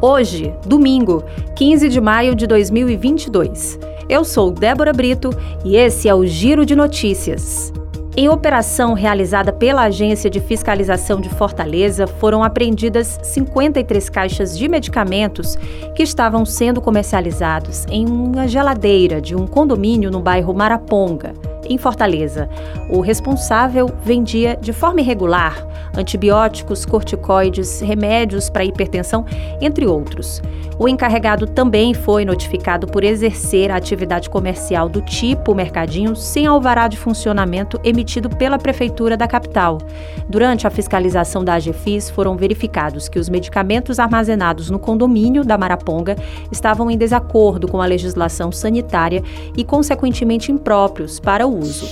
Hoje, 0.00 0.54
domingo, 0.64 1.24
15 1.56 1.88
de 1.88 2.00
maio 2.00 2.32
de 2.32 2.46
2022. 2.46 3.80
Eu 4.08 4.24
sou 4.24 4.52
Débora 4.52 4.92
Brito 4.92 5.30
e 5.64 5.76
esse 5.76 6.08
é 6.08 6.14
o 6.14 6.24
Giro 6.24 6.64
de 6.64 6.76
Notícias. 6.76 7.72
Em 8.16 8.28
operação 8.28 8.94
realizada 8.94 9.52
pela 9.52 9.82
Agência 9.82 10.30
de 10.30 10.38
Fiscalização 10.38 11.20
de 11.20 11.28
Fortaleza, 11.28 12.06
foram 12.06 12.44
apreendidas 12.44 13.18
53 13.24 14.08
caixas 14.08 14.56
de 14.56 14.68
medicamentos 14.68 15.56
que 15.96 16.04
estavam 16.04 16.46
sendo 16.46 16.80
comercializados 16.80 17.84
em 17.90 18.06
uma 18.06 18.46
geladeira 18.46 19.20
de 19.20 19.34
um 19.34 19.48
condomínio 19.48 20.12
no 20.12 20.20
bairro 20.20 20.54
Maraponga 20.54 21.34
em 21.68 21.78
Fortaleza. 21.78 22.48
O 22.88 23.00
responsável 23.00 23.90
vendia 24.04 24.56
de 24.60 24.72
forma 24.72 25.00
irregular 25.00 25.66
antibióticos, 25.96 26.84
corticoides, 26.84 27.80
remédios 27.80 28.48
para 28.48 28.64
hipertensão, 28.64 29.24
entre 29.60 29.86
outros. 29.86 30.40
O 30.78 30.88
encarregado 30.88 31.44
também 31.44 31.92
foi 31.92 32.24
notificado 32.24 32.86
por 32.86 33.02
exercer 33.02 33.68
a 33.70 33.76
atividade 33.76 34.30
comercial 34.30 34.88
do 34.88 35.02
tipo 35.02 35.52
mercadinho 35.52 36.14
sem 36.14 36.46
alvará 36.46 36.86
de 36.86 36.96
funcionamento 36.96 37.80
emitido 37.82 38.28
pela 38.28 38.58
prefeitura 38.58 39.16
da 39.16 39.26
capital. 39.26 39.78
Durante 40.28 40.68
a 40.68 40.70
fiscalização 40.70 41.42
da 41.42 41.54
AGFIS, 41.54 42.10
foram 42.10 42.36
verificados 42.36 43.08
que 43.08 43.18
os 43.18 43.28
medicamentos 43.28 43.98
armazenados 43.98 44.70
no 44.70 44.78
condomínio 44.78 45.44
da 45.44 45.58
Maraponga 45.58 46.16
estavam 46.52 46.88
em 46.88 46.96
desacordo 46.96 47.66
com 47.66 47.82
a 47.82 47.86
legislação 47.86 48.52
sanitária 48.52 49.22
e, 49.56 49.64
consequentemente, 49.64 50.52
impróprios 50.52 51.18
para 51.18 51.44
o 51.44 51.57
uso. 51.58 51.86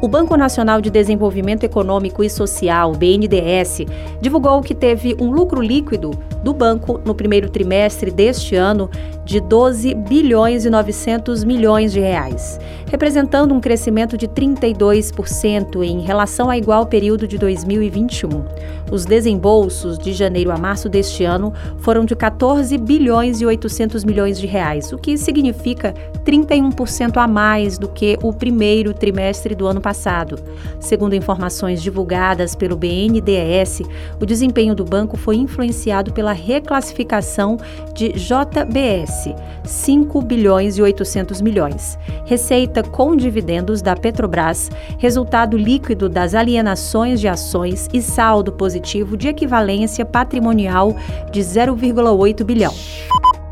O 0.00 0.06
Banco 0.06 0.36
Nacional 0.36 0.80
de 0.80 0.90
Desenvolvimento 0.90 1.64
Econômico 1.64 2.22
e 2.22 2.30
Social, 2.30 2.92
BNDES, 2.92 3.80
divulgou 4.20 4.62
que 4.62 4.74
teve 4.74 5.16
um 5.20 5.32
lucro 5.32 5.60
líquido 5.60 6.12
do 6.48 6.54
banco 6.54 6.98
no 7.04 7.14
primeiro 7.14 7.50
trimestre 7.50 8.10
deste 8.10 8.56
ano 8.56 8.88
de 9.22 9.38
12 9.38 9.94
bilhões 9.94 10.64
e 10.64 10.70
900 10.70 11.44
milhões 11.44 11.92
de 11.92 12.00
reais, 12.00 12.58
representando 12.90 13.52
um 13.52 13.60
crescimento 13.60 14.16
de 14.16 14.26
32% 14.26 15.84
em 15.84 16.00
relação 16.00 16.46
ao 16.46 16.54
igual 16.54 16.86
período 16.86 17.28
de 17.28 17.36
2021. 17.36 18.42
Os 18.90 19.04
desembolsos 19.04 19.98
de 19.98 20.14
janeiro 20.14 20.50
a 20.50 20.56
março 20.56 20.88
deste 20.88 21.22
ano 21.24 21.52
foram 21.76 22.06
de 22.06 22.16
14 22.16 22.78
bilhões 22.78 23.42
e 23.42 23.44
800 23.44 24.02
milhões 24.02 24.40
de 24.40 24.46
reais, 24.46 24.90
o 24.94 24.96
que 24.96 25.18
significa 25.18 25.92
31% 26.24 27.18
a 27.18 27.28
mais 27.28 27.76
do 27.76 27.88
que 27.88 28.18
o 28.22 28.32
primeiro 28.32 28.94
trimestre 28.94 29.54
do 29.54 29.66
ano 29.66 29.82
passado. 29.82 30.38
Segundo 30.80 31.14
informações 31.14 31.82
divulgadas 31.82 32.54
pelo 32.54 32.76
BNDES, 32.76 33.82
o 34.18 34.24
desempenho 34.24 34.74
do 34.74 34.86
banco 34.86 35.18
foi 35.18 35.36
influenciado 35.36 36.14
pela 36.14 36.32
reclassificação 36.38 37.56
de 37.94 38.12
JBS 38.12 39.34
5 39.64 40.22
bilhões 40.22 40.78
e 40.78 40.82
800 40.82 41.40
milhões. 41.40 41.98
Receita 42.24 42.82
com 42.82 43.14
dividendos 43.14 43.82
da 43.82 43.94
Petrobras, 43.94 44.70
resultado 44.98 45.56
líquido 45.56 46.08
das 46.08 46.34
alienações 46.34 47.20
de 47.20 47.28
ações 47.28 47.88
e 47.92 48.00
saldo 48.00 48.52
positivo 48.52 49.16
de 49.16 49.28
equivalência 49.28 50.04
patrimonial 50.04 50.94
de 51.30 51.40
0,8 51.40 52.44
bilhão. 52.44 52.74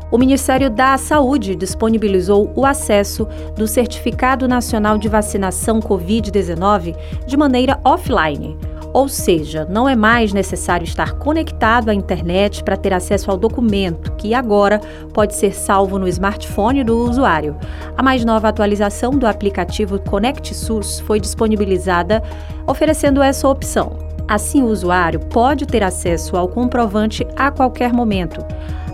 O 0.09 0.17
Ministério 0.17 0.69
da 0.69 0.97
Saúde 0.97 1.53
disponibilizou 1.53 2.51
o 2.55 2.65
acesso 2.65 3.27
do 3.57 3.67
Certificado 3.67 4.47
Nacional 4.47 4.97
de 4.97 5.09
Vacinação 5.09 5.81
Covid-19 5.81 6.95
de 7.25 7.35
maneira 7.35 7.77
offline. 7.83 8.57
Ou 8.97 9.07
seja, 9.07 9.63
não 9.69 9.87
é 9.87 9.95
mais 9.95 10.33
necessário 10.33 10.83
estar 10.83 11.11
conectado 11.19 11.89
à 11.89 11.93
internet 11.93 12.63
para 12.63 12.75
ter 12.75 12.91
acesso 12.91 13.29
ao 13.29 13.37
documento, 13.37 14.11
que 14.13 14.33
agora 14.33 14.81
pode 15.13 15.35
ser 15.35 15.53
salvo 15.53 15.99
no 15.99 16.07
smartphone 16.07 16.83
do 16.83 16.97
usuário. 17.07 17.55
A 17.95 18.01
mais 18.01 18.25
nova 18.25 18.47
atualização 18.47 19.11
do 19.11 19.27
aplicativo 19.27 19.99
Conect 19.99 20.51
SUS 20.51 20.99
foi 21.01 21.19
disponibilizada, 21.19 22.23
oferecendo 22.65 23.21
essa 23.21 23.47
opção. 23.47 23.99
Assim, 24.27 24.63
o 24.63 24.69
usuário 24.69 25.19
pode 25.19 25.67
ter 25.67 25.83
acesso 25.83 26.35
ao 26.35 26.47
comprovante 26.47 27.23
a 27.35 27.51
qualquer 27.51 27.93
momento. 27.93 28.43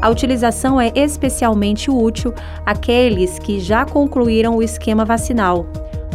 A 0.01 0.09
utilização 0.09 0.81
é 0.81 0.91
especialmente 0.93 1.89
útil 1.89 2.33
àqueles 2.65 3.39
que 3.39 3.57
já 3.57 3.85
concluíram 3.85 4.57
o 4.57 4.61
esquema 4.61 5.05
vacinal. 5.05 5.65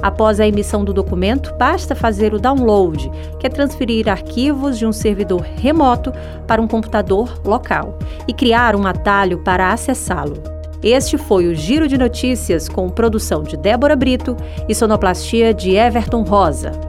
Após 0.02 0.38
a 0.38 0.46
emissão 0.46 0.84
do 0.84 0.92
documento, 0.92 1.54
basta 1.58 1.94
fazer 1.94 2.32
o 2.32 2.38
download, 2.38 3.10
que 3.38 3.46
é 3.46 3.50
transferir 3.50 4.08
arquivos 4.08 4.78
de 4.78 4.86
um 4.86 4.92
servidor 4.92 5.42
remoto 5.56 6.12
para 6.46 6.62
um 6.62 6.68
computador 6.68 7.40
local, 7.44 7.98
e 8.26 8.32
criar 8.32 8.76
um 8.76 8.86
atalho 8.86 9.38
para 9.38 9.72
acessá-lo. 9.72 10.42
Este 10.82 11.18
foi 11.18 11.48
o 11.48 11.54
Giro 11.54 11.88
de 11.88 11.98
Notícias 11.98 12.68
com 12.68 12.88
produção 12.88 13.42
de 13.42 13.56
Débora 13.56 13.96
Brito 13.96 14.36
e 14.68 14.74
sonoplastia 14.74 15.52
de 15.52 15.74
Everton 15.74 16.22
Rosa. 16.22 16.87